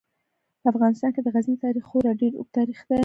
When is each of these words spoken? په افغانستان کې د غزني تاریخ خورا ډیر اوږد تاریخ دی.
په 0.61 0.67
افغانستان 0.73 1.09
کې 1.15 1.21
د 1.23 1.27
غزني 1.35 1.55
تاریخ 1.65 1.83
خورا 1.89 2.11
ډیر 2.21 2.31
اوږد 2.35 2.53
تاریخ 2.57 2.79
دی. 2.89 2.97